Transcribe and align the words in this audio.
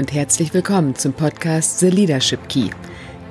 Und 0.00 0.14
herzlich 0.14 0.54
willkommen 0.54 0.94
zum 0.94 1.12
Podcast 1.12 1.78
The 1.80 1.90
Leadership 1.90 2.48
Key, 2.48 2.70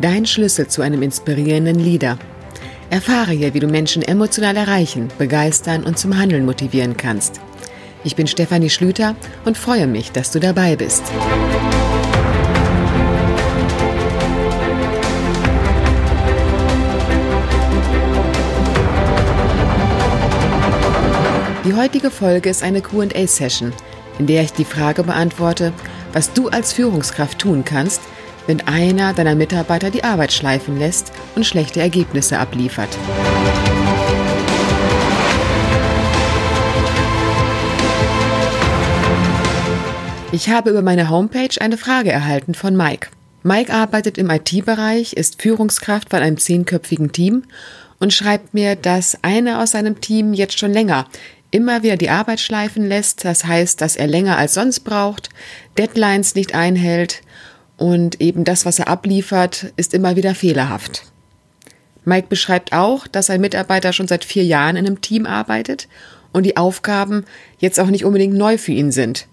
dein 0.02 0.28
Schlüssel 0.28 0.68
zu 0.68 0.84
einem 0.84 1.02
inspirierenden 1.02 1.80
Leader. 1.80 2.20
Erfahre 2.92 3.32
hier, 3.32 3.56
wie 3.56 3.60
du 3.60 3.66
Menschen 3.66 4.04
emotional 4.04 4.56
erreichen, 4.56 5.08
begeistern 5.18 5.84
und 5.84 5.98
zum 5.98 6.16
Handeln 6.16 6.46
motivieren 6.46 6.96
kannst. 6.96 7.42
Ich 8.04 8.16
bin 8.16 8.28
Stefanie 8.28 8.70
Schlüter 8.70 9.16
und 9.46 9.58
freue 9.58 9.88
mich, 9.88 10.12
dass 10.12 10.30
du 10.30 10.40
dabei 10.40 10.76
bist. 10.76 11.02
Die 21.66 21.74
heutige 21.74 22.12
Folge 22.12 22.48
ist 22.48 22.62
eine 22.62 22.84
QA-Session, 22.84 23.74
in 24.20 24.28
der 24.28 24.44
ich 24.44 24.54
die 24.54 24.66
Frage 24.66 25.02
beantworte, 25.02 25.74
was 26.14 26.34
du 26.34 26.50
als 26.50 26.74
Führungskraft 26.74 27.40
tun 27.40 27.64
kannst, 27.66 28.02
wenn 28.48 28.62
einer 28.68 29.14
deiner 29.14 29.36
Mitarbeiter 29.36 29.92
die 29.92 30.04
Arbeit 30.04 30.34
schleifen 30.34 30.80
lässt 30.80 31.12
und 31.36 31.46
schlechte 31.46 31.82
Ergebnisse 31.82 32.40
abliefert. 32.40 32.90
Ich 40.32 40.50
habe 40.50 40.70
über 40.70 40.82
meine 40.82 41.10
Homepage 41.10 41.60
eine 41.60 41.78
Frage 41.78 42.12
erhalten 42.12 42.54
von 42.54 42.76
Mike. 42.78 43.10
Mike 43.42 43.74
arbeitet 43.74 44.18
im 44.18 44.30
IT-Bereich, 44.30 45.14
ist 45.14 45.42
Führungskraft 45.42 46.10
von 46.10 46.20
einem 46.20 46.38
zehnköpfigen 46.38 47.12
Team 47.12 47.44
und 48.00 48.14
schreibt 48.14 48.54
mir, 48.54 48.76
dass 48.76 49.18
einer 49.24 49.62
aus 49.62 49.72
seinem 49.72 50.02
Team 50.02 50.34
jetzt 50.34 50.60
schon 50.60 50.72
länger 50.72 51.06
immer 51.52 51.84
wieder 51.84 51.98
die 51.98 52.10
Arbeit 52.10 52.40
schleifen 52.40 52.88
lässt. 52.88 53.26
Das 53.26 53.46
heißt, 53.46 53.82
dass 53.82 53.96
er 53.96 54.08
länger 54.08 54.38
als 54.38 54.54
sonst 54.54 54.82
braucht, 54.82 55.30
Deadlines 55.78 56.36
nicht 56.36 56.56
einhält 56.56 57.22
und 57.78 58.20
eben 58.22 58.44
das, 58.44 58.66
was 58.66 58.80
er 58.80 58.88
abliefert, 58.88 59.72
ist 59.78 59.94
immer 59.94 60.16
wieder 60.16 60.36
fehlerhaft. 60.36 61.04
Mike 62.06 62.28
beschreibt 62.28 62.74
auch, 62.74 63.08
dass 63.08 63.30
ein 63.30 63.42
Mitarbeiter 63.42 63.94
schon 63.94 64.08
seit 64.08 64.26
vier 64.26 64.44
Jahren 64.44 64.76
in 64.76 64.86
einem 64.86 65.02
Team 65.02 65.26
arbeitet 65.26 65.88
und 66.34 66.46
die 66.46 66.58
Aufgaben 66.58 67.26
jetzt 67.58 67.80
auch 67.80 67.88
nicht 67.88 68.06
unbedingt 68.06 68.36
neu 68.36 68.58
für 68.58 68.72
ihn 68.72 68.92
sind. 68.92 69.28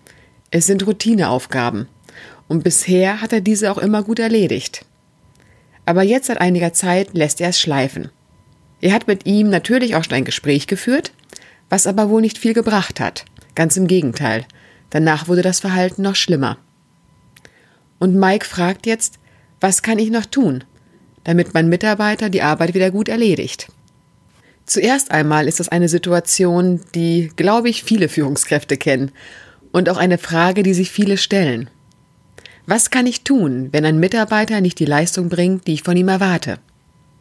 Es 0.51 0.67
sind 0.67 0.87
Routineaufgaben. 0.87 1.89
Und 2.49 2.63
bisher 2.63 3.21
hat 3.21 3.33
er 3.33 3.41
diese 3.41 3.73
auch 3.73 3.79
immer 3.79 4.03
gut 4.05 4.21
erledigt. 4.21 4.85
Aber 5.85 6.03
jetzt 6.03 6.27
seit 6.27 6.41
einiger 6.41 6.73
Zeit 6.73 7.15
lässt 7.15 7.41
er 7.41 7.49
es 7.49 7.61
schleifen. 7.61 8.11
Er 8.81 8.93
hat 8.93 9.09
mit 9.09 9.27
ihm 9.27 9.51
natürlich 9.51 9.97
auch 9.97 10.05
schon 10.05 10.15
ein 10.15 10.25
Gespräch 10.25 10.67
geführt, 10.67 11.13
was 11.69 11.87
aber 11.87 12.09
wohl 12.11 12.21
nicht 12.21 12.39
viel 12.39 12.55
gebracht 12.55 13.01
hat. 13.01 13.25
Ganz 13.55 13.77
im 13.77 13.87
Gegenteil. 13.87 14.47
Danach 14.91 15.29
wurde 15.29 15.43
das 15.43 15.61
Verhalten 15.61 16.03
noch 16.03 16.15
schlimmer. 16.15 16.59
Und 17.99 18.15
Mike 18.15 18.45
fragt 18.45 18.87
jetzt, 18.87 19.19
was 19.61 19.83
kann 19.83 19.99
ich 19.99 20.11
noch 20.11 20.27
tun, 20.27 20.65
damit 21.25 21.55
mein 21.55 21.69
Mitarbeiter 21.69 22.29
die 22.29 22.43
Arbeit 22.43 22.75
wieder 22.75 22.91
gut 22.91 23.09
erledigt? 23.09 23.69
Zuerst 24.67 25.13
einmal 25.13 25.49
ist 25.49 25.61
das 25.61 25.69
eine 25.69 25.89
Situation, 25.89 26.81
die, 26.95 27.31
glaube 27.37 27.69
ich, 27.69 27.85
viele 27.85 28.09
Führungskräfte 28.09 28.77
kennen 28.77 29.13
und 29.73 29.89
auch 29.89 29.97
eine 29.97 30.19
Frage, 30.19 30.63
die 30.63 30.75
sich 30.75 30.91
viele 30.91 31.17
stellen. 31.17 31.71
Was 32.67 32.91
kann 32.91 33.07
ich 33.07 33.23
tun, 33.23 33.69
wenn 33.73 33.85
ein 33.85 34.01
Mitarbeiter 34.01 34.61
nicht 34.61 34.81
die 34.81 34.85
Leistung 34.85 35.29
bringt, 35.29 35.69
die 35.69 35.75
ich 35.75 35.85
von 35.85 35.97
ihm 35.97 36.09
erwarte? 36.09 36.59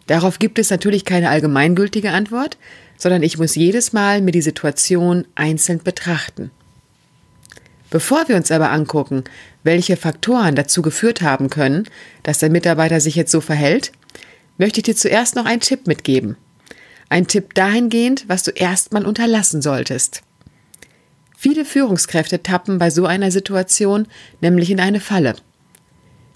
Darauf 0.07 0.39
gibt 0.39 0.59
es 0.59 0.69
natürlich 0.69 1.05
keine 1.05 1.29
allgemeingültige 1.29 2.11
Antwort, 2.11 2.57
sondern 2.97 3.23
ich 3.23 3.37
muss 3.37 3.55
jedes 3.55 3.93
Mal 3.93 4.21
mir 4.21 4.31
die 4.31 4.41
Situation 4.41 5.25
einzeln 5.35 5.79
betrachten. 5.83 6.51
Bevor 7.89 8.27
wir 8.27 8.35
uns 8.35 8.51
aber 8.51 8.71
angucken, 8.71 9.23
welche 9.63 9.97
Faktoren 9.97 10.55
dazu 10.55 10.81
geführt 10.81 11.21
haben 11.21 11.49
können, 11.49 11.87
dass 12.23 12.39
der 12.39 12.49
Mitarbeiter 12.49 12.99
sich 12.99 13.15
jetzt 13.15 13.31
so 13.31 13.41
verhält, 13.41 13.91
möchte 14.57 14.79
ich 14.79 14.83
dir 14.83 14.95
zuerst 14.95 15.35
noch 15.35 15.45
einen 15.45 15.61
Tipp 15.61 15.87
mitgeben. 15.87 16.37
Ein 17.09 17.27
Tipp 17.27 17.53
dahingehend, 17.53 18.25
was 18.27 18.43
du 18.43 18.51
erstmal 18.51 19.05
unterlassen 19.05 19.61
solltest. 19.61 20.23
Viele 21.37 21.65
Führungskräfte 21.65 22.41
tappen 22.41 22.79
bei 22.79 22.89
so 22.89 23.05
einer 23.05 23.29
Situation 23.31 24.07
nämlich 24.41 24.71
in 24.71 24.79
eine 24.79 24.99
Falle. 24.99 25.35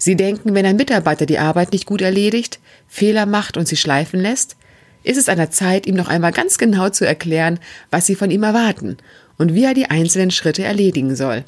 Sie 0.02 0.16
denken, 0.16 0.54
wenn 0.54 0.64
ein 0.64 0.76
Mitarbeiter 0.76 1.26
die 1.26 1.38
Arbeit 1.38 1.72
nicht 1.72 1.84
gut 1.84 2.00
erledigt, 2.00 2.58
Fehler 2.88 3.26
macht 3.26 3.58
und 3.58 3.68
sie 3.68 3.76
schleifen 3.76 4.18
lässt, 4.18 4.56
ist 5.02 5.18
es 5.18 5.28
an 5.28 5.36
der 5.36 5.50
Zeit, 5.50 5.86
ihm 5.86 5.94
noch 5.94 6.08
einmal 6.08 6.32
ganz 6.32 6.56
genau 6.56 6.88
zu 6.88 7.06
erklären, 7.06 7.58
was 7.90 8.06
sie 8.06 8.14
von 8.14 8.30
ihm 8.30 8.42
erwarten 8.42 8.96
und 9.36 9.54
wie 9.54 9.64
er 9.64 9.74
die 9.74 9.90
einzelnen 9.90 10.30
Schritte 10.30 10.64
erledigen 10.64 11.16
soll. 11.16 11.44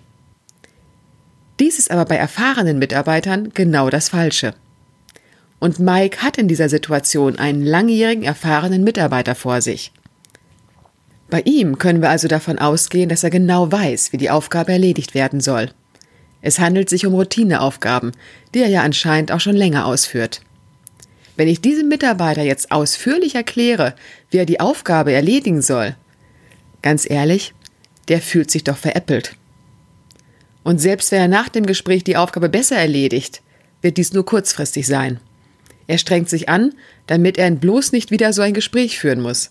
Dies 1.61 1.79
ist 1.79 1.91
aber 1.91 2.05
bei 2.05 2.17
erfahrenen 2.17 2.79
Mitarbeitern 2.79 3.53
genau 3.55 3.89
das 3.89 4.11
Falsche. 4.11 4.53
Und 5.59 5.79
Mike 5.79 6.23
hat 6.23 6.37
in 6.37 6.47
dieser 6.47 6.69
Situation 6.69 7.39
einen 7.39 7.65
langjährigen 7.65 8.23
erfahrenen 8.23 8.85
Mitarbeiter 8.85 9.35
vor 9.35 9.63
sich. 9.63 9.93
Bei 11.31 11.41
ihm 11.47 11.79
können 11.79 12.03
wir 12.03 12.11
also 12.11 12.29
davon 12.29 12.59
ausgehen, 12.59 13.09
dass 13.09 13.25
er 13.25 13.31
genau 13.31 13.73
weiß, 13.73 14.13
wie 14.13 14.19
die 14.19 14.29
Aufgabe 14.29 14.73
erledigt 14.73 15.15
werden 15.15 15.41
soll. 15.41 15.71
Es 16.43 16.59
handelt 16.59 16.91
sich 16.91 17.07
um 17.07 17.15
Routineaufgaben, 17.15 18.13
die 18.53 18.61
er 18.61 18.69
ja 18.69 18.83
anscheinend 18.83 19.33
auch 19.33 19.41
schon 19.41 19.57
länger 19.57 19.87
ausführt. 19.87 20.43
Wenn 21.37 21.49
ich 21.49 21.61
diesem 21.61 21.89
Mitarbeiter 21.89 22.43
jetzt 22.43 22.73
ausführlich 22.73 23.37
erkläre, 23.37 23.95
wie 24.31 24.39
er 24.39 24.47
die 24.47 24.61
Aufgabe 24.61 25.13
erledigen 25.13 25.63
soll, 25.63 25.97
ganz 26.83 27.09
ehrlich, 27.09 27.55
der 28.09 28.21
fühlt 28.21 28.51
sich 28.51 28.65
doch 28.65 28.77
veräppelt. 28.77 29.37
Und 30.65 30.81
selbst 30.81 31.11
wenn 31.13 31.21
er 31.21 31.29
nach 31.29 31.49
dem 31.49 31.65
Gespräch 31.65 32.05
die 32.05 32.17
Aufgabe 32.17 32.49
besser 32.49 32.77
erledigt, 32.77 33.41
wird 33.81 33.97
dies 33.97 34.13
nur 34.13 34.27
kurzfristig 34.27 34.87
sein. 34.87 35.21
Er 35.87 35.99
strengt 35.99 36.29
sich 36.29 36.49
an, 36.49 36.75
damit 37.07 37.39
er 37.39 37.51
bloß 37.51 37.93
nicht 37.93 38.11
wieder 38.11 38.33
so 38.33 38.43
ein 38.43 38.55
Gespräch 38.55 38.99
führen 38.99 39.21
muss. 39.21 39.51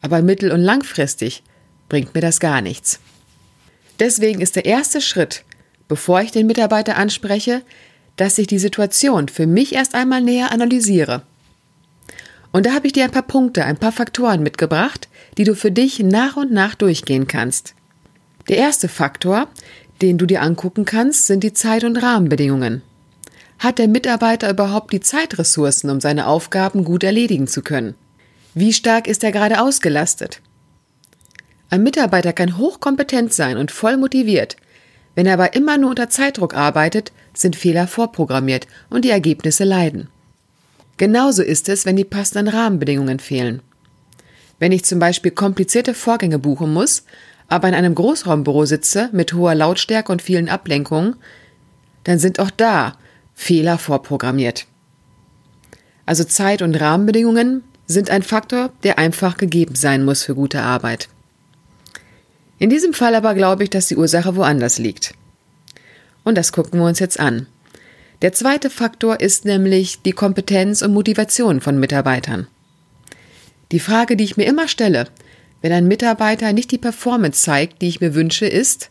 Aber 0.00 0.22
mittel- 0.22 0.52
und 0.52 0.60
langfristig 0.60 1.42
bringt 1.88 2.14
mir 2.14 2.20
das 2.20 2.40
gar 2.40 2.60
nichts. 2.60 3.00
Deswegen 3.98 4.40
ist 4.40 4.56
der 4.56 4.64
erste 4.64 5.00
Schritt, 5.00 5.44
bevor 5.88 6.20
ich 6.20 6.32
den 6.32 6.46
Mitarbeiter 6.46 6.96
anspreche, 6.96 7.62
dass 8.16 8.38
ich 8.38 8.46
die 8.46 8.58
Situation 8.58 9.28
für 9.28 9.46
mich 9.46 9.74
erst 9.74 9.94
einmal 9.94 10.22
näher 10.22 10.52
analysiere. 10.52 11.22
Und 12.52 12.66
da 12.66 12.72
habe 12.72 12.86
ich 12.86 12.92
dir 12.92 13.04
ein 13.04 13.10
paar 13.10 13.22
Punkte, 13.22 13.64
ein 13.64 13.76
paar 13.76 13.92
Faktoren 13.92 14.42
mitgebracht, 14.42 15.08
die 15.36 15.44
du 15.44 15.54
für 15.54 15.70
dich 15.70 15.98
nach 16.00 16.36
und 16.36 16.52
nach 16.52 16.74
durchgehen 16.74 17.26
kannst. 17.26 17.74
Der 18.48 18.56
erste 18.56 18.88
Faktor, 18.88 19.48
den 20.00 20.18
du 20.18 20.26
dir 20.26 20.42
angucken 20.42 20.84
kannst, 20.84 21.26
sind 21.26 21.42
die 21.42 21.52
Zeit- 21.52 21.84
und 21.84 21.96
Rahmenbedingungen. 22.02 22.82
Hat 23.58 23.78
der 23.78 23.88
Mitarbeiter 23.88 24.50
überhaupt 24.50 24.92
die 24.92 25.00
Zeitressourcen, 25.00 25.90
um 25.90 26.00
seine 26.00 26.26
Aufgaben 26.26 26.84
gut 26.84 27.02
erledigen 27.02 27.46
zu 27.46 27.62
können? 27.62 27.94
Wie 28.54 28.72
stark 28.72 29.06
ist 29.06 29.24
er 29.24 29.32
gerade 29.32 29.60
ausgelastet? 29.60 30.40
Ein 31.68 31.82
Mitarbeiter 31.82 32.32
kann 32.32 32.58
hochkompetent 32.58 33.32
sein 33.32 33.56
und 33.56 33.70
voll 33.70 33.96
motiviert. 33.96 34.56
Wenn 35.16 35.26
er 35.26 35.32
aber 35.32 35.54
immer 35.54 35.78
nur 35.78 35.90
unter 35.90 36.10
Zeitdruck 36.10 36.54
arbeitet, 36.54 37.10
sind 37.34 37.56
Fehler 37.56 37.88
vorprogrammiert 37.88 38.68
und 38.90 39.04
die 39.04 39.10
Ergebnisse 39.10 39.64
leiden. 39.64 40.08
Genauso 40.98 41.42
ist 41.42 41.68
es, 41.68 41.84
wenn 41.86 41.96
die 41.96 42.04
passenden 42.04 42.48
Rahmenbedingungen 42.48 43.18
fehlen. 43.18 43.62
Wenn 44.58 44.72
ich 44.72 44.84
zum 44.84 44.98
Beispiel 44.98 45.30
komplizierte 45.30 45.94
Vorgänge 45.94 46.38
buchen 46.38 46.72
muss, 46.72 47.04
aber 47.48 47.68
in 47.68 47.74
einem 47.74 47.94
Großraumbüro 47.94 48.66
sitze 48.66 49.08
mit 49.12 49.32
hoher 49.32 49.54
Lautstärke 49.54 50.12
und 50.12 50.22
vielen 50.22 50.48
Ablenkungen, 50.48 51.16
dann 52.04 52.18
sind 52.18 52.38
auch 52.38 52.50
da 52.50 52.96
Fehler 53.34 53.78
vorprogrammiert. 53.78 54.66
Also 56.04 56.24
Zeit 56.24 56.62
und 56.62 56.78
Rahmenbedingungen 56.78 57.62
sind 57.86 58.10
ein 58.10 58.22
Faktor, 58.22 58.70
der 58.82 58.98
einfach 58.98 59.38
gegeben 59.38 59.74
sein 59.74 60.04
muss 60.04 60.24
für 60.24 60.34
gute 60.34 60.60
Arbeit. 60.60 61.08
In 62.58 62.70
diesem 62.70 62.92
Fall 62.92 63.14
aber 63.14 63.34
glaube 63.34 63.64
ich, 63.64 63.70
dass 63.70 63.88
die 63.88 63.96
Ursache 63.96 64.36
woanders 64.36 64.78
liegt. 64.78 65.14
Und 66.24 66.36
das 66.36 66.52
gucken 66.52 66.80
wir 66.80 66.86
uns 66.86 66.98
jetzt 66.98 67.20
an. 67.20 67.46
Der 68.22 68.32
zweite 68.32 68.70
Faktor 68.70 69.20
ist 69.20 69.44
nämlich 69.44 70.02
die 70.02 70.12
Kompetenz 70.12 70.80
und 70.82 70.94
Motivation 70.94 71.60
von 71.60 71.78
Mitarbeitern. 71.78 72.46
Die 73.72 73.80
Frage, 73.80 74.16
die 74.16 74.24
ich 74.24 74.36
mir 74.36 74.46
immer 74.46 74.68
stelle, 74.68 75.06
wenn 75.60 75.72
ein 75.72 75.88
Mitarbeiter 75.88 76.52
nicht 76.52 76.70
die 76.70 76.78
Performance 76.78 77.42
zeigt, 77.42 77.82
die 77.82 77.88
ich 77.88 78.00
mir 78.00 78.14
wünsche, 78.14 78.46
ist, 78.46 78.90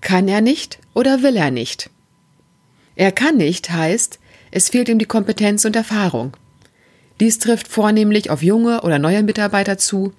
kann 0.00 0.28
er 0.28 0.40
nicht 0.40 0.78
oder 0.94 1.22
will 1.22 1.36
er 1.36 1.50
nicht? 1.50 1.90
Er 2.96 3.12
kann 3.12 3.36
nicht 3.36 3.70
heißt, 3.70 4.18
es 4.50 4.70
fehlt 4.70 4.88
ihm 4.88 4.98
die 4.98 5.04
Kompetenz 5.04 5.64
und 5.64 5.76
Erfahrung. 5.76 6.36
Dies 7.20 7.38
trifft 7.38 7.68
vornehmlich 7.68 8.30
auf 8.30 8.42
junge 8.42 8.82
oder 8.82 8.98
neue 8.98 9.22
Mitarbeiter 9.22 9.78
zu 9.78 10.12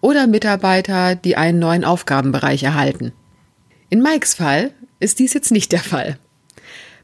oder 0.00 0.26
Mitarbeiter, 0.26 1.14
die 1.14 1.36
einen 1.36 1.58
neuen 1.58 1.84
Aufgabenbereich 1.84 2.62
erhalten. 2.62 3.12
In 3.88 4.02
Mikes 4.02 4.34
Fall 4.34 4.72
ist 4.98 5.18
dies 5.18 5.34
jetzt 5.34 5.50
nicht 5.50 5.72
der 5.72 5.80
Fall. 5.80 6.18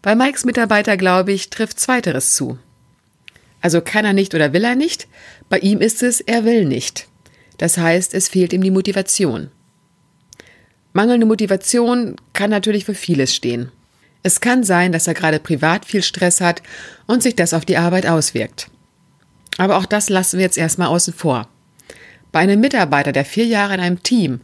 Bei 0.03 0.15
Mikes 0.15 0.45
Mitarbeiter, 0.45 0.97
glaube 0.97 1.33
ich, 1.33 1.51
trifft 1.51 1.81
zweiteres 1.81 2.35
zu. 2.35 2.59
Also 3.61 3.81
kann 3.81 4.05
er 4.05 4.13
nicht 4.13 4.35
oder 4.35 4.53
will 4.53 4.65
er 4.65 4.77
nicht, 4.77 5.09
bei 5.49 5.59
ihm 5.59 5.81
ist 5.81 6.03
es, 6.03 6.21
er 6.21 6.45
will 6.45 6.65
nicht. 6.65 7.09
Das 7.59 7.79
heißt, 7.79 8.15
es 8.15 8.29
fehlt 8.29 8.53
ihm 8.53 8.63
die 8.63 8.71
Motivation. 8.71 9.51
Mangelnde 10.93 11.27
Motivation 11.27 12.17
kann 12.33 12.51
natürlich 12.51 12.85
für 12.85 12.95
vieles 12.95 13.35
stehen. 13.35 13.73
Es 14.23 14.41
kann 14.41 14.65
sein, 14.65 14.93
dass 14.93 15.07
er 15.07 15.15
gerade 15.15 15.39
privat 15.39 15.85
viel 15.85 16.03
Stress 16.03 16.41
hat 16.41 16.63
und 17.07 17.23
sich 17.23 17.37
das 17.37 17.55
auf 17.55 17.65
die 17.65 17.77
Arbeit 17.77 18.07
auswirkt. 18.07 18.71
Aber 19.59 19.77
auch 19.77 19.87
das 19.87 20.09
lassen 20.09 20.39
wir 20.39 20.45
jetzt 20.45 20.59
erstmal 20.59 20.89
außen 20.89 21.15
vor. 21.15 21.49
Bei 22.33 22.41
einem 22.41 22.61
Mitarbeiter, 22.61 23.13
der 23.13 23.25
vier 23.25 23.47
Jahre 23.47 23.75
in 23.75 23.81
einem 23.81 24.03
Team 24.03 24.41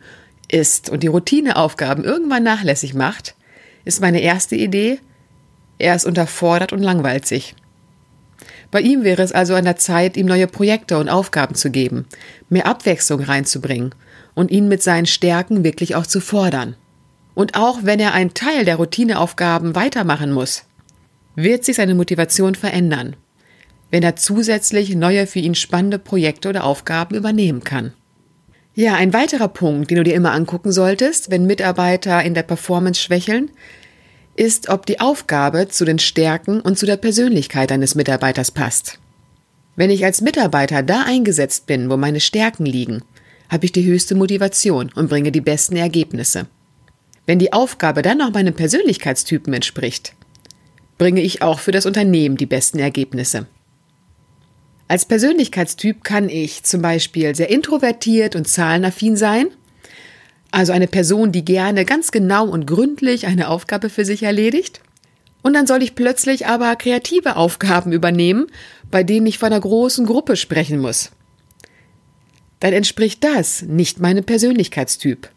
ist 0.49 0.91
und 0.91 1.03
die 1.03 1.09
Routineaufgaben 1.09 2.05
irgendwann 2.05 2.43
nachlässig 2.43 2.95
macht, 2.95 3.35
ist 3.85 4.01
meine 4.01 4.21
erste 4.21 4.57
Idee, 4.57 5.01
er 5.79 5.97
ist 5.97 6.07
unterfordert 6.07 6.73
und 6.73 6.83
langweilt 6.83 7.27
sich. 7.27 7.57
Bei 8.71 8.81
ihm 8.81 9.05
wäre 9.05 9.23
es 9.23 9.33
also 9.33 9.55
an 9.55 9.65
der 9.65 9.77
Zeit, 9.77 10.17
ihm 10.17 10.27
neue 10.27 10.47
Projekte 10.47 10.99
und 10.99 11.09
Aufgaben 11.09 11.55
zu 11.55 11.71
geben, 11.71 12.07
mehr 12.49 12.67
Abwechslung 12.67 13.21
reinzubringen 13.21 13.95
und 14.35 14.51
ihn 14.51 14.69
mit 14.69 14.83
seinen 14.83 15.07
Stärken 15.07 15.65
wirklich 15.65 15.95
auch 15.95 16.07
zu 16.07 16.21
fordern. 16.21 16.77
Und 17.35 17.55
auch 17.55 17.81
wenn 17.83 18.01
er 18.01 18.15
einen 18.15 18.35
Teil 18.35 18.65
der 18.65 18.77
Routineaufgaben 18.77 19.75
weitermachen 19.75 20.33
muss, 20.33 20.65
wird 21.35 21.65
sich 21.65 21.77
seine 21.77 21.95
Motivation 21.95 22.55
verändern, 22.55 23.17
wenn 23.93 24.03
er 24.03 24.17
zusätzlich 24.17 24.97
neue 24.97 25.27
für 25.29 25.39
ihn 25.39 25.55
spannende 25.55 25.99
Projekte 25.99 26.49
oder 26.49 26.65
Aufgaben 26.65 27.15
übernehmen 27.15 27.63
kann. 27.63 27.93
Ja, 28.75 28.95
ein 28.95 29.13
weiterer 29.13 29.49
Punkt, 29.49 29.91
den 29.91 29.99
du 29.99 30.03
dir 30.03 30.15
immer 30.15 30.33
angucken 30.33 30.73
solltest, 30.73 31.31
wenn 31.31 31.47
Mitarbeiter 31.47 32.23
in 32.23 32.33
der 32.33 32.43
Performance 32.43 33.03
schwächeln, 33.03 33.51
ist, 34.35 34.71
ob 34.71 34.87
die 34.87 34.99
Aufgabe 34.99 35.69
zu 35.69 35.85
den 35.85 35.99
Stärken 35.99 36.61
und 36.61 36.79
zu 36.79 36.87
der 36.87 36.97
Persönlichkeit 36.97 37.71
eines 37.71 37.95
Mitarbeiters 37.95 38.51
passt. 38.51 38.99
Wenn 39.77 39.91
ich 39.91 40.07
als 40.07 40.23
Mitarbeiter 40.23 40.83
da 40.83 41.03
eingesetzt 41.03 41.67
bin, 41.67 41.91
wo 41.91 41.99
meine 41.99 42.21
Stärken 42.21 42.65
liegen, 42.65 43.03
habe 43.51 43.67
ich 43.67 43.73
die 43.73 43.85
höchste 43.85 44.15
Motivation 44.15 44.91
und 44.95 45.11
bringe 45.11 45.33
die 45.33 45.43
besten 45.43 45.77
Ergebnisse. 45.77 46.47
Wenn 47.27 47.39
die 47.39 47.53
Aufgabe 47.53 48.01
dann 48.01 48.19
noch 48.19 48.33
meinem 48.33 48.55
Persönlichkeitstypen 48.55 49.53
entspricht, 49.53 50.15
bringe 50.97 51.21
ich 51.21 51.43
auch 51.43 51.59
für 51.59 51.73
das 51.73 51.85
Unternehmen 51.85 52.39
die 52.39 52.47
besten 52.47 52.79
Ergebnisse. 52.79 53.47
Als 54.93 55.07
Persönlichkeitstyp 55.07 56.05
kann 56.05 56.29
ich 56.29 56.65
zum 56.65 56.83
Beispiel 56.83 57.35
sehr 57.35 57.49
introvertiert 57.49 58.37
und 58.37 58.47
zahlenaffin 58.47 59.17
sein 59.17 59.47
also 60.55 60.73
eine 60.75 60.87
Person, 60.87 61.33
die 61.33 61.47
gerne 61.47 61.87
ganz 61.87 62.13
genau 62.13 62.47
und 62.47 62.67
gründlich 62.67 63.27
eine 63.27 63.49
Aufgabe 63.49 63.89
für 63.89 64.05
sich 64.05 64.23
erledigt. 64.23 64.83
Und 65.43 65.55
dann 65.55 65.67
soll 65.67 65.83
ich 65.83 65.95
plötzlich 65.95 66.47
aber 66.47 66.77
kreative 66.77 67.37
Aufgaben 67.37 67.91
übernehmen, 67.91 68.49
bei 68.91 69.03
denen 69.03 69.27
ich 69.27 69.39
vor 69.39 69.47
einer 69.47 69.61
großen 69.61 70.05
Gruppe 70.05 70.37
sprechen 70.37 70.79
muss. 70.79 71.11
Dann 72.61 72.75
entspricht 72.75 73.25
das 73.25 73.63
nicht 73.63 73.99
meinem 73.99 74.25
Persönlichkeitstyp 74.25 75.31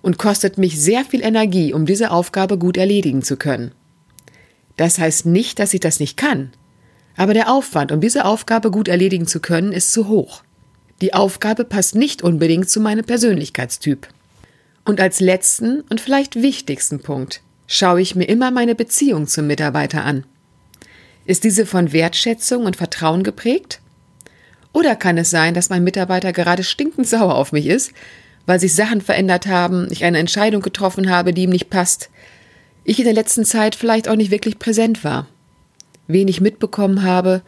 und 0.00 0.16
kostet 0.16 0.58
mich 0.58 0.80
sehr 0.80 1.04
viel 1.04 1.22
Energie, 1.22 1.72
um 1.74 1.86
diese 1.86 2.12
Aufgabe 2.12 2.56
gut 2.56 2.76
erledigen 2.76 3.22
zu 3.22 3.36
können. 3.36 3.72
Das 4.76 5.00
heißt 5.00 5.26
nicht, 5.26 5.58
dass 5.58 5.74
ich 5.74 5.80
das 5.80 5.98
nicht 5.98 6.16
kann, 6.16 6.52
aber 7.20 7.34
der 7.34 7.52
Aufwand, 7.52 7.92
um 7.92 8.00
diese 8.00 8.24
Aufgabe 8.24 8.70
gut 8.70 8.88
erledigen 8.88 9.26
zu 9.26 9.40
können, 9.40 9.72
ist 9.72 9.92
zu 9.92 10.08
hoch. 10.08 10.42
Die 11.02 11.12
Aufgabe 11.12 11.66
passt 11.66 11.94
nicht 11.94 12.22
unbedingt 12.22 12.70
zu 12.70 12.80
meinem 12.80 13.04
Persönlichkeitstyp. 13.04 14.08
Und 14.86 15.02
als 15.02 15.20
letzten 15.20 15.82
und 15.90 16.00
vielleicht 16.00 16.36
wichtigsten 16.36 17.00
Punkt 17.00 17.42
schaue 17.66 18.00
ich 18.00 18.14
mir 18.14 18.24
immer 18.24 18.50
meine 18.50 18.74
Beziehung 18.74 19.26
zum 19.26 19.48
Mitarbeiter 19.48 20.02
an. 20.02 20.24
Ist 21.26 21.44
diese 21.44 21.66
von 21.66 21.92
Wertschätzung 21.92 22.64
und 22.64 22.76
Vertrauen 22.76 23.22
geprägt? 23.22 23.82
Oder 24.72 24.96
kann 24.96 25.18
es 25.18 25.28
sein, 25.28 25.52
dass 25.52 25.68
mein 25.68 25.84
Mitarbeiter 25.84 26.32
gerade 26.32 26.64
stinkend 26.64 27.06
sauer 27.06 27.34
auf 27.34 27.52
mich 27.52 27.66
ist, 27.66 27.92
weil 28.46 28.58
sich 28.58 28.74
Sachen 28.74 29.02
verändert 29.02 29.44
haben, 29.44 29.88
ich 29.90 30.04
eine 30.04 30.16
Entscheidung 30.16 30.62
getroffen 30.62 31.10
habe, 31.10 31.34
die 31.34 31.42
ihm 31.42 31.50
nicht 31.50 31.68
passt, 31.68 32.08
ich 32.82 32.98
in 32.98 33.04
der 33.04 33.12
letzten 33.12 33.44
Zeit 33.44 33.74
vielleicht 33.74 34.08
auch 34.08 34.16
nicht 34.16 34.30
wirklich 34.30 34.58
präsent 34.58 35.04
war, 35.04 35.26
wenig 36.12 36.40
mitbekommen 36.40 37.02
habe 37.02 37.42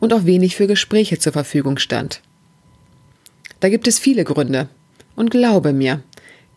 und 0.00 0.12
auch 0.12 0.24
wenig 0.24 0.56
für 0.56 0.66
Gespräche 0.66 1.18
zur 1.18 1.32
Verfügung 1.32 1.78
stand. 1.78 2.20
Da 3.60 3.68
gibt 3.68 3.86
es 3.86 3.98
viele 3.98 4.24
Gründe. 4.24 4.68
Und 5.16 5.30
glaube 5.30 5.72
mir, 5.72 6.02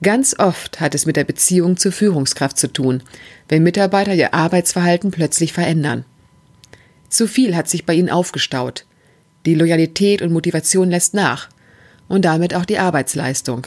Ganz 0.04 0.36
oft 0.38 0.80
hat 0.80 0.94
es 0.94 1.06
mit 1.08 1.16
der 1.16 1.24
Beziehung 1.24 1.78
zur 1.78 1.92
Führungskraft 1.92 2.58
zu 2.58 2.72
tun, 2.72 3.02
wenn 3.50 3.64
Mitarbeiter 3.64 4.14
ihr 4.14 4.34
Arbeitsverhalten 4.34 5.10
plötzlich 5.10 5.54
verändern. 5.54 6.06
Zu 7.10 7.28
viel 7.28 7.56
hat 7.56 7.68
sich 7.68 7.86
bei 7.86 7.94
ihnen 7.94 8.10
aufgestaut. 8.10 8.86
Die 9.46 9.56
Loyalität 9.56 10.22
und 10.22 10.32
Motivation 10.32 10.90
lässt 10.90 11.14
nach 11.14 11.50
und 12.08 12.26
damit 12.26 12.54
auch 12.54 12.66
die 12.66 12.78
Arbeitsleistung. 12.78 13.66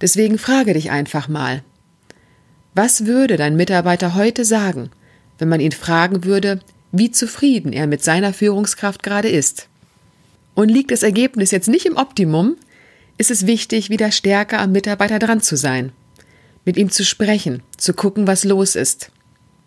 Deswegen 0.00 0.38
frage 0.38 0.74
dich 0.74 0.90
einfach 0.92 1.26
mal, 1.26 1.64
was 2.74 3.06
würde 3.06 3.36
dein 3.36 3.56
Mitarbeiter 3.56 4.14
heute 4.14 4.44
sagen, 4.44 4.90
wenn 5.38 5.48
man 5.48 5.60
ihn 5.60 5.72
fragen 5.72 6.24
würde, 6.24 6.60
wie 6.92 7.10
zufrieden 7.10 7.72
er 7.72 7.86
mit 7.86 8.02
seiner 8.02 8.32
Führungskraft 8.32 9.02
gerade 9.02 9.28
ist? 9.28 9.68
Und 10.54 10.68
liegt 10.68 10.90
das 10.90 11.02
Ergebnis 11.02 11.50
jetzt 11.50 11.68
nicht 11.68 11.86
im 11.86 11.96
Optimum, 11.96 12.56
ist 13.18 13.30
es 13.30 13.46
wichtig, 13.46 13.90
wieder 13.90 14.10
stärker 14.10 14.60
am 14.60 14.72
Mitarbeiter 14.72 15.18
dran 15.18 15.40
zu 15.40 15.56
sein, 15.56 15.92
mit 16.64 16.76
ihm 16.76 16.90
zu 16.90 17.04
sprechen, 17.04 17.62
zu 17.76 17.92
gucken, 17.92 18.26
was 18.26 18.44
los 18.44 18.74
ist. 18.74 19.10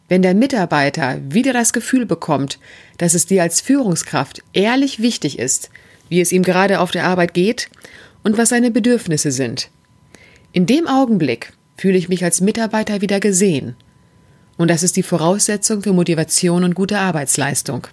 Wenn 0.08 0.22
der 0.22 0.34
Mitarbeiter 0.34 1.20
wieder 1.30 1.54
das 1.54 1.74
Gefühl 1.74 2.06
bekommt, 2.06 2.60
dass 2.98 3.14
es 3.14 3.26
dir 3.26 3.44
als 3.44 3.62
Führungskraft 3.62 4.42
ehrlich 4.54 5.02
wichtig 5.02 5.40
ist, 5.40 5.70
wie 6.10 6.20
es 6.20 6.34
ihm 6.34 6.44
gerade 6.44 6.80
auf 6.82 6.92
der 6.92 7.06
Arbeit 7.06 7.34
geht 7.34 7.70
und 8.24 8.38
was 8.38 8.50
seine 8.50 8.72
Bedürfnisse 8.72 9.32
sind. 9.32 9.70
In 10.52 10.66
dem 10.66 10.88
Augenblick 10.88 11.54
fühle 11.78 11.98
ich 11.98 12.10
mich 12.10 12.24
als 12.24 12.42
Mitarbeiter 12.42 13.00
wieder 13.00 13.20
gesehen. 13.22 13.76
Und 14.62 14.68
das 14.68 14.84
ist 14.84 14.96
die 14.96 15.02
Voraussetzung 15.02 15.82
für 15.82 15.92
Motivation 15.92 16.64
und 16.64 16.76
gute 16.76 17.00
Arbeitsleistung. 17.00 17.88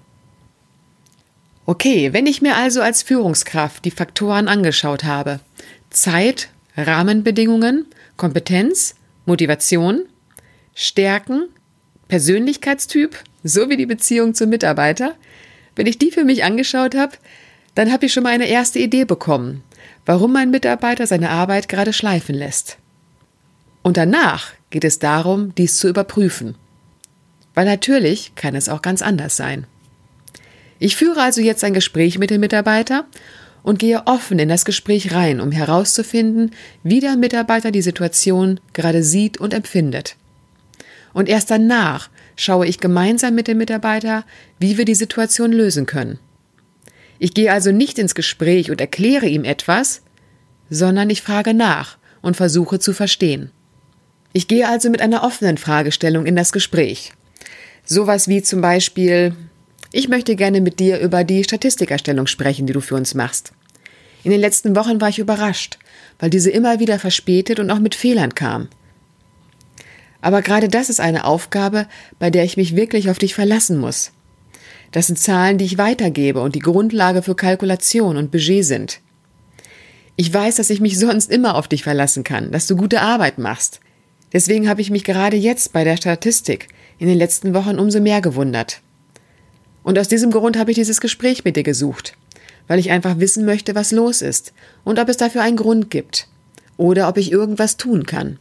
Okay, 1.65 2.13
wenn 2.13 2.27
ich 2.27 2.43
mir 2.43 2.57
also 2.57 2.83
als 2.83 3.03
Führungskraft 3.03 3.87
die 3.87 3.91
Faktoren 3.91 4.49
angeschaut 4.49 5.03
habe, 5.03 5.41
Zeit, 5.89 6.51
Rahmenbedingungen, 6.77 7.87
Kompetenz, 8.19 8.97
Motivation, 9.25 10.05
Stärken, 10.75 11.49
Persönlichkeitstyp 12.09 13.17
sowie 13.43 13.79
die 13.79 13.87
Beziehung 13.87 14.35
zum 14.35 14.51
Mitarbeiter, 14.51 15.15
wenn 15.75 15.87
ich 15.87 15.97
die 15.97 16.11
für 16.11 16.25
mich 16.25 16.45
angeschaut 16.45 16.95
habe, 16.95 17.17
dann 17.77 17.91
habe 17.91 18.05
ich 18.05 18.13
schon 18.13 18.25
mal 18.25 18.35
eine 18.35 18.47
erste 18.47 18.79
Idee 18.79 19.07
bekommen, 19.07 19.63
warum 20.05 20.35
mein 20.35 20.51
Mitarbeiter 20.51 21.07
seine 21.07 21.31
Arbeit 21.31 21.67
gerade 21.71 21.95
schleifen 21.95 22.35
lässt. 22.35 22.77
Und 23.81 23.97
danach 23.97 24.53
geht 24.71 24.85
es 24.85 24.99
darum, 24.99 25.55
dies 25.55 25.77
zu 25.77 25.89
überprüfen. 25.89 26.55
Weil 27.55 27.67
natürlich 27.67 28.33
kann 28.35 28.55
es 28.55 28.69
auch 28.69 28.83
ganz 28.83 29.03
anders 29.03 29.37
sein. 29.37 29.67
Ich 30.79 30.97
führe 30.97 31.23
also 31.23 31.41
jetzt 31.41 31.65
ein 31.65 31.75
Gespräch 31.75 32.19
mit 32.19 32.31
dem 32.31 32.41
Mitarbeiter 32.41 33.07
und 33.63 33.79
gehe 33.79 34.07
offen 34.07 34.39
in 34.39 34.49
das 34.49 34.65
Gespräch 34.65 35.13
rein, 35.13 35.41
um 35.41 35.51
herauszufinden, 35.51 36.53
wie 36.83 37.01
der 37.01 37.17
Mitarbeiter 37.17 37.71
die 37.71 37.83
Situation 37.83 38.61
gerade 38.73 39.03
sieht 39.03 39.39
und 39.39 39.53
empfindet. 39.53 40.17
Und 41.13 41.29
erst 41.29 41.51
danach 41.51 42.11
schaue 42.37 42.67
ich 42.67 42.79
gemeinsam 42.79 43.35
mit 43.35 43.49
dem 43.49 43.59
Mitarbeiter, 43.59 44.25
wie 44.61 44.79
wir 44.79 44.85
die 44.85 44.95
Situation 44.95 45.53
lösen 45.53 45.87
können. 45.87 46.19
Ich 47.19 47.35
gehe 47.35 47.53
also 47.53 47.73
nicht 47.73 47.99
ins 47.99 48.15
Gespräch 48.15 48.71
und 48.71 48.81
erkläre 48.81 49.27
ihm 49.27 49.45
etwas, 49.45 50.03
sondern 50.71 51.11
ich 51.11 51.23
frage 51.23 51.55
nach 51.55 51.99
und 52.23 52.37
versuche 52.37 52.79
zu 52.79 52.93
verstehen. 52.93 53.51
Ich 54.33 54.49
gehe 54.49 54.69
also 54.69 54.91
mit 54.91 55.01
einer 55.01 55.25
offenen 55.25 55.57
Fragestellung 55.57 56.27
in 56.27 56.37
das 56.37 56.53
Gespräch. 56.53 57.13
Sowas 57.85 58.29
wie 58.29 58.43
zum 58.43 58.61
Beispiel, 58.61 59.35
ich 59.93 60.09
möchte 60.09 60.37
gerne 60.37 60.61
mit 60.61 60.81
dir 60.81 60.99
über 61.01 61.25
die 61.25 61.45
Statistikerstellung 61.45 62.27
sprechen, 62.27 62.67
die 62.67 62.75
du 62.75 62.81
für 62.81 62.95
uns 62.95 63.15
machst. 63.15 63.53
In 64.25 64.31
den 64.31 64.41
letzten 64.41 64.77
Wochen 64.77 65.01
war 65.01 65.09
ich 65.09 65.19
überrascht, 65.19 65.79
weil 66.19 66.29
diese 66.29 66.51
immer 66.51 66.81
wieder 66.81 66.99
verspätet 66.99 67.61
und 67.61 67.71
auch 67.71 67.79
mit 67.79 67.95
Fehlern 67.95 68.35
kam. 68.35 68.69
Aber 70.21 70.43
gerade 70.43 70.69
das 70.69 70.91
ist 70.91 71.01
eine 71.01 71.25
Aufgabe, 71.25 71.87
bei 72.19 72.29
der 72.31 72.45
ich 72.45 72.57
mich 72.57 72.77
wirklich 72.77 73.09
auf 73.09 73.19
dich 73.19 73.35
verlassen 73.35 73.79
muss. 73.79 74.13
Das 74.91 75.07
sind 75.07 75.19
Zahlen, 75.19 75.59
die 75.59 75.65
ich 75.65 75.79
weitergebe 75.79 76.41
und 76.41 76.55
die 76.55 76.61
Grundlage 76.61 77.23
für 77.23 77.35
Kalkulation 77.35 78.17
und 78.17 78.31
Budget 78.31 78.65
sind. 78.65 79.01
Ich 80.17 80.33
weiß, 80.33 80.57
dass 80.57 80.71
ich 80.71 80.81
mich 80.81 80.99
sonst 80.99 81.31
immer 81.31 81.55
auf 81.55 81.69
dich 81.69 81.85
verlassen 81.85 82.25
kann, 82.25 82.51
dass 82.51 82.67
du 82.67 82.77
gute 82.77 83.01
Arbeit 83.01 83.39
machst. 83.39 83.81
Deswegen 84.33 84.69
habe 84.69 84.81
ich 84.81 84.91
mich 84.91 85.05
gerade 85.05 85.37
jetzt 85.37 85.73
bei 85.73 85.85
der 85.85 85.97
Statistik 85.97 86.69
in 86.99 87.09
den 87.09 87.19
letzten 87.19 87.55
Wochen 87.55 87.79
umso 87.79 88.01
mehr 88.01 88.21
gewundert. 88.21 88.81
Und 89.83 89.99
aus 89.99 90.09
diesem 90.09 90.31
Grund 90.31 90.59
habe 90.59 90.71
ich 90.71 90.75
dieses 90.75 91.01
Gespräch 91.01 91.45
mit 91.45 91.57
dir 91.57 91.63
gesucht, 91.63 92.15
weil 92.67 92.79
ich 92.79 92.91
einfach 92.91 93.19
wissen 93.19 93.45
möchte, 93.45 93.75
was 93.75 93.93
los 93.93 94.21
ist 94.21 94.53
und 94.85 94.99
ob 94.99 95.09
es 95.09 95.17
dafür 95.17 95.43
einen 95.43 95.57
Grund 95.57 95.91
gibt 95.91 96.29
oder 96.77 97.09
ob 97.09 97.17
ich 97.17 97.33
irgendwas 97.33 97.77
tun 97.77 98.05
kann. 98.05 98.39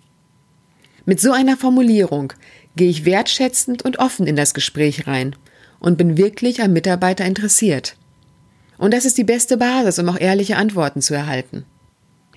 Mit 1.05 1.21
so 1.21 1.31
einer 1.31 1.55
Formulierung 1.55 2.33
gehe 2.75 2.89
ich 2.89 3.05
wertschätzend 3.05 3.83
und 3.83 3.99
offen 3.99 4.27
in 4.27 4.35
das 4.35 4.53
Gespräch 4.53 5.07
rein 5.07 5.35
und 5.79 5.97
bin 5.97 6.17
wirklich 6.17 6.61
am 6.61 6.73
Mitarbeiter 6.73 7.23
interessiert. 7.23 7.95
Und 8.77 8.93
das 8.93 9.05
ist 9.05 9.17
die 9.17 9.23
beste 9.23 9.57
Basis, 9.57 9.99
um 9.99 10.09
auch 10.09 10.19
ehrliche 10.19 10.57
Antworten 10.57 11.01
zu 11.01 11.13
erhalten. 11.13 11.65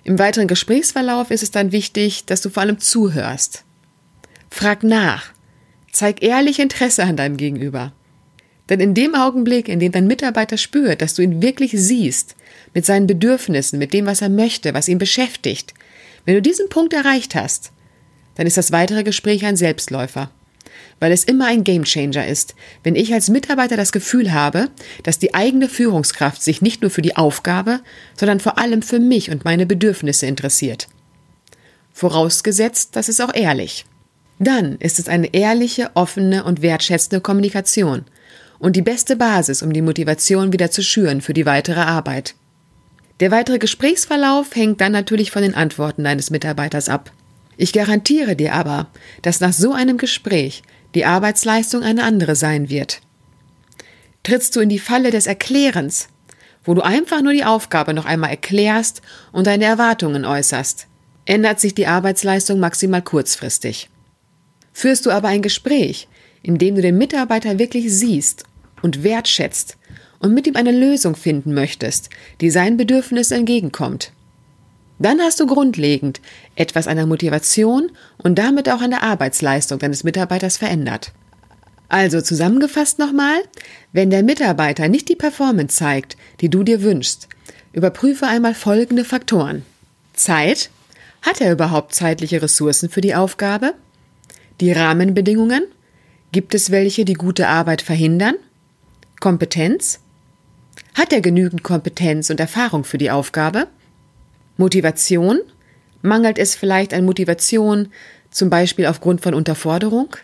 Im 0.04 0.18
weiteren 0.18 0.48
Gesprächsverlauf 0.48 1.30
ist 1.30 1.42
es 1.42 1.50
dann 1.50 1.72
wichtig, 1.72 2.24
dass 2.24 2.40
du 2.40 2.50
vor 2.50 2.62
allem 2.62 2.78
zuhörst. 2.78 3.64
Frag 4.50 4.82
nach 4.82 5.32
Zeig 5.92 6.22
ehrlich 6.22 6.60
Interesse 6.60 7.02
an 7.02 7.16
deinem 7.16 7.36
Gegenüber. 7.36 7.92
Denn 8.68 8.78
in 8.78 8.94
dem 8.94 9.14
Augenblick, 9.16 9.68
in 9.68 9.80
dem 9.80 9.90
dein 9.90 10.06
Mitarbeiter 10.06 10.56
spürt, 10.56 11.02
dass 11.02 11.14
du 11.14 11.22
ihn 11.22 11.42
wirklich 11.42 11.72
siehst, 11.74 12.36
mit 12.72 12.86
seinen 12.86 13.08
Bedürfnissen, 13.08 13.78
mit 13.78 13.92
dem, 13.92 14.06
was 14.06 14.22
er 14.22 14.28
möchte, 14.28 14.72
was 14.74 14.86
ihn 14.86 14.98
beschäftigt, 14.98 15.74
wenn 16.24 16.36
du 16.36 16.42
diesen 16.42 16.68
Punkt 16.68 16.92
erreicht 16.92 17.34
hast, 17.34 17.72
dann 18.36 18.46
ist 18.46 18.56
das 18.56 18.70
weitere 18.70 19.02
Gespräch 19.02 19.44
ein 19.44 19.56
Selbstläufer. 19.56 20.30
Weil 21.00 21.12
es 21.12 21.24
immer 21.24 21.46
ein 21.46 21.64
Gamechanger 21.64 22.26
ist, 22.26 22.54
wenn 22.84 22.94
ich 22.94 23.12
als 23.12 23.30
Mitarbeiter 23.30 23.76
das 23.76 23.90
Gefühl 23.90 24.32
habe, 24.32 24.68
dass 25.02 25.18
die 25.18 25.34
eigene 25.34 25.68
Führungskraft 25.68 26.42
sich 26.42 26.62
nicht 26.62 26.82
nur 26.82 26.90
für 26.90 27.02
die 27.02 27.16
Aufgabe, 27.16 27.80
sondern 28.14 28.38
vor 28.38 28.58
allem 28.58 28.82
für 28.82 29.00
mich 29.00 29.30
und 29.30 29.44
meine 29.44 29.66
Bedürfnisse 29.66 30.26
interessiert. 30.26 30.88
Vorausgesetzt, 31.92 32.90
das 32.96 33.08
ist 33.08 33.20
auch 33.20 33.34
ehrlich. 33.34 33.86
Dann 34.38 34.76
ist 34.76 34.98
es 34.98 35.08
eine 35.08 35.34
ehrliche, 35.34 35.90
offene 35.94 36.44
und 36.44 36.62
wertschätzende 36.62 37.20
Kommunikation 37.20 38.04
und 38.58 38.76
die 38.76 38.82
beste 38.82 39.16
Basis, 39.16 39.62
um 39.62 39.72
die 39.72 39.82
Motivation 39.82 40.52
wieder 40.52 40.70
zu 40.70 40.82
schüren 40.82 41.20
für 41.20 41.34
die 41.34 41.46
weitere 41.46 41.80
Arbeit. 41.80 42.34
Der 43.20 43.30
weitere 43.30 43.58
Gesprächsverlauf 43.58 44.54
hängt 44.54 44.80
dann 44.80 44.92
natürlich 44.92 45.30
von 45.30 45.42
den 45.42 45.54
Antworten 45.54 46.04
deines 46.04 46.30
Mitarbeiters 46.30 46.88
ab. 46.88 47.12
Ich 47.56 47.74
garantiere 47.74 48.36
dir 48.36 48.54
aber, 48.54 48.86
dass 49.20 49.40
nach 49.40 49.52
so 49.52 49.72
einem 49.72 49.98
Gespräch 49.98 50.62
die 50.94 51.04
Arbeitsleistung 51.04 51.82
eine 51.82 52.04
andere 52.04 52.36
sein 52.36 52.68
wird. 52.68 53.00
Trittst 54.22 54.56
du 54.56 54.60
in 54.60 54.68
die 54.68 54.78
Falle 54.78 55.10
des 55.10 55.26
Erklärens, 55.26 56.08
wo 56.64 56.74
du 56.74 56.82
einfach 56.82 57.22
nur 57.22 57.32
die 57.32 57.44
Aufgabe 57.44 57.94
noch 57.94 58.04
einmal 58.04 58.30
erklärst 58.30 59.02
und 59.32 59.46
deine 59.46 59.64
Erwartungen 59.64 60.24
äußerst, 60.24 60.86
ändert 61.24 61.60
sich 61.60 61.74
die 61.74 61.86
Arbeitsleistung 61.86 62.60
maximal 62.60 63.02
kurzfristig. 63.02 63.88
Führst 64.72 65.06
du 65.06 65.10
aber 65.10 65.28
ein 65.28 65.42
Gespräch, 65.42 66.08
in 66.42 66.58
dem 66.58 66.74
du 66.74 66.82
den 66.82 66.98
Mitarbeiter 66.98 67.58
wirklich 67.58 67.92
siehst 67.92 68.44
und 68.82 69.02
wertschätzt 69.02 69.76
und 70.18 70.34
mit 70.34 70.46
ihm 70.46 70.56
eine 70.56 70.72
Lösung 70.72 71.16
finden 71.16 71.54
möchtest, 71.54 72.10
die 72.40 72.50
seinen 72.50 72.76
Bedürfnissen 72.76 73.38
entgegenkommt, 73.38 74.12
dann 75.00 75.20
hast 75.20 75.40
du 75.40 75.46
grundlegend 75.46 76.20
etwas 76.54 76.86
an 76.86 76.96
der 76.96 77.06
Motivation 77.06 77.90
und 78.18 78.38
damit 78.38 78.68
auch 78.68 78.82
an 78.82 78.90
der 78.90 79.02
Arbeitsleistung 79.02 79.78
deines 79.78 80.04
Mitarbeiters 80.04 80.58
verändert. 80.58 81.12
Also 81.88 82.20
zusammengefasst 82.20 82.98
nochmal, 82.98 83.40
wenn 83.92 84.10
der 84.10 84.22
Mitarbeiter 84.22 84.88
nicht 84.88 85.08
die 85.08 85.16
Performance 85.16 85.76
zeigt, 85.76 86.16
die 86.40 86.50
du 86.50 86.62
dir 86.62 86.82
wünschst, 86.82 87.28
überprüfe 87.72 88.26
einmal 88.26 88.54
folgende 88.54 89.04
Faktoren. 89.04 89.64
Zeit. 90.12 90.70
Hat 91.22 91.40
er 91.40 91.52
überhaupt 91.52 91.94
zeitliche 91.94 92.40
Ressourcen 92.40 92.88
für 92.88 93.00
die 93.00 93.14
Aufgabe? 93.14 93.74
Die 94.60 94.72
Rahmenbedingungen? 94.72 95.64
Gibt 96.32 96.54
es 96.54 96.70
welche, 96.70 97.04
die 97.04 97.14
gute 97.14 97.48
Arbeit 97.48 97.82
verhindern? 97.82 98.36
Kompetenz? 99.18 100.00
Hat 100.94 101.12
er 101.12 101.20
genügend 101.20 101.62
Kompetenz 101.62 102.30
und 102.30 102.40
Erfahrung 102.40 102.84
für 102.84 102.98
die 102.98 103.10
Aufgabe? 103.10 103.66
Motivation? 104.60 105.40
Mangelt 106.02 106.38
es 106.38 106.54
vielleicht 106.54 106.94
an 106.94 107.04
Motivation, 107.04 107.88
zum 108.30 108.50
Beispiel 108.50 108.86
aufgrund 108.86 109.22
von 109.22 109.34
Unterforderung? 109.34 110.16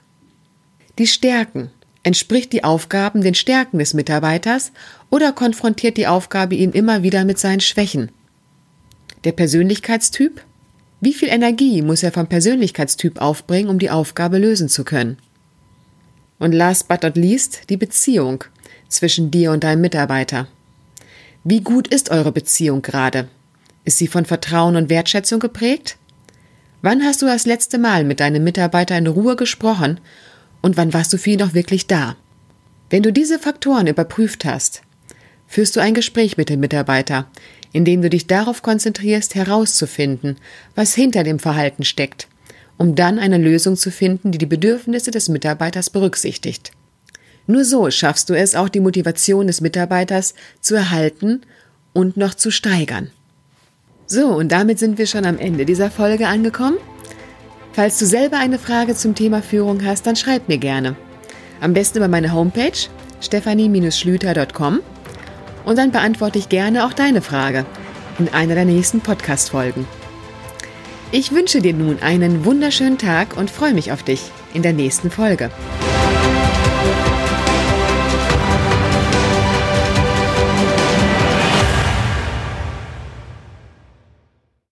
Die 0.98 1.06
Stärken. 1.06 1.70
Entspricht 2.02 2.52
die 2.52 2.62
Aufgaben 2.62 3.22
den 3.22 3.34
Stärken 3.34 3.78
des 3.78 3.94
Mitarbeiters 3.94 4.70
oder 5.10 5.32
konfrontiert 5.32 5.96
die 5.96 6.06
Aufgabe 6.06 6.54
ihn 6.54 6.70
immer 6.70 7.02
wieder 7.02 7.24
mit 7.24 7.38
seinen 7.38 7.60
Schwächen? 7.60 8.12
Der 9.24 9.32
Persönlichkeitstyp? 9.32 10.40
Wie 11.00 11.14
viel 11.14 11.28
Energie 11.28 11.82
muss 11.82 12.04
er 12.04 12.12
vom 12.12 12.28
Persönlichkeitstyp 12.28 13.20
aufbringen, 13.20 13.68
um 13.68 13.78
die 13.78 13.90
Aufgabe 13.90 14.38
lösen 14.38 14.68
zu 14.68 14.84
können? 14.84 15.18
Und 16.38 16.52
last 16.52 16.88
but 16.88 17.02
not 17.02 17.16
least 17.16 17.70
die 17.70 17.76
Beziehung 17.76 18.44
zwischen 18.88 19.30
dir 19.30 19.50
und 19.50 19.64
deinem 19.64 19.80
Mitarbeiter. 19.80 20.46
Wie 21.42 21.62
gut 21.62 21.88
ist 21.88 22.10
eure 22.10 22.32
Beziehung 22.32 22.82
gerade? 22.82 23.28
Ist 23.86 23.98
sie 23.98 24.08
von 24.08 24.24
Vertrauen 24.24 24.74
und 24.74 24.90
Wertschätzung 24.90 25.38
geprägt? 25.38 25.96
Wann 26.82 27.04
hast 27.04 27.22
du 27.22 27.26
das 27.26 27.46
letzte 27.46 27.78
Mal 27.78 28.02
mit 28.02 28.18
deinem 28.18 28.42
Mitarbeiter 28.42 28.98
in 28.98 29.06
Ruhe 29.06 29.36
gesprochen 29.36 30.00
und 30.60 30.76
wann 30.76 30.92
warst 30.92 31.12
du 31.12 31.16
ihn 31.30 31.40
auch 31.40 31.54
wirklich 31.54 31.86
da? 31.86 32.16
Wenn 32.90 33.04
du 33.04 33.12
diese 33.12 33.38
Faktoren 33.38 33.86
überprüft 33.86 34.44
hast, 34.44 34.82
führst 35.46 35.76
du 35.76 35.80
ein 35.80 35.94
Gespräch 35.94 36.36
mit 36.36 36.48
dem 36.48 36.58
Mitarbeiter, 36.58 37.30
in 37.70 37.84
dem 37.84 38.02
du 38.02 38.10
dich 38.10 38.26
darauf 38.26 38.60
konzentrierst, 38.60 39.36
herauszufinden, 39.36 40.36
was 40.74 40.96
hinter 40.96 41.22
dem 41.22 41.38
Verhalten 41.38 41.84
steckt, 41.84 42.26
um 42.78 42.96
dann 42.96 43.20
eine 43.20 43.38
Lösung 43.38 43.76
zu 43.76 43.92
finden, 43.92 44.32
die 44.32 44.38
die 44.38 44.46
Bedürfnisse 44.46 45.12
des 45.12 45.28
Mitarbeiters 45.28 45.90
berücksichtigt. 45.90 46.72
Nur 47.46 47.64
so 47.64 47.88
schaffst 47.92 48.30
du 48.30 48.34
es 48.34 48.56
auch, 48.56 48.68
die 48.68 48.80
Motivation 48.80 49.46
des 49.46 49.60
Mitarbeiters 49.60 50.34
zu 50.60 50.74
erhalten 50.74 51.42
und 51.92 52.16
noch 52.16 52.34
zu 52.34 52.50
steigern. 52.50 53.12
So, 54.06 54.26
und 54.28 54.52
damit 54.52 54.78
sind 54.78 54.98
wir 54.98 55.06
schon 55.06 55.24
am 55.24 55.38
Ende 55.38 55.64
dieser 55.64 55.90
Folge 55.90 56.28
angekommen. 56.28 56.78
Falls 57.72 57.98
du 57.98 58.06
selber 58.06 58.38
eine 58.38 58.58
Frage 58.58 58.94
zum 58.94 59.14
Thema 59.14 59.42
Führung 59.42 59.84
hast, 59.84 60.06
dann 60.06 60.16
schreib 60.16 60.48
mir 60.48 60.58
gerne. 60.58 60.96
Am 61.60 61.72
besten 61.72 61.98
über 61.98 62.08
meine 62.08 62.32
Homepage 62.32 62.88
stephanie-schlüter.com 63.20 64.80
und 65.64 65.78
dann 65.78 65.90
beantworte 65.90 66.38
ich 66.38 66.48
gerne 66.48 66.86
auch 66.86 66.92
deine 66.92 67.22
Frage 67.22 67.66
in 68.18 68.28
einer 68.32 68.54
der 68.54 68.64
nächsten 68.64 69.00
Podcast-Folgen. 69.00 69.86
Ich 71.12 71.32
wünsche 71.32 71.60
dir 71.60 71.74
nun 71.74 72.02
einen 72.02 72.44
wunderschönen 72.44 72.98
Tag 72.98 73.36
und 73.36 73.50
freue 73.50 73.74
mich 73.74 73.92
auf 73.92 74.02
dich 74.02 74.22
in 74.54 74.62
der 74.62 74.72
nächsten 74.72 75.10
Folge. 75.10 75.50